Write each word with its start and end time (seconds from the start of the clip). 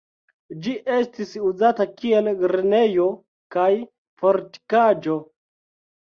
Ĝi 0.67 0.71
estis 0.93 1.33
uzata 1.49 1.85
kiel 1.99 2.29
grenejo 2.39 3.05
kaj 3.57 3.67
fortikaĵo. 4.23 5.19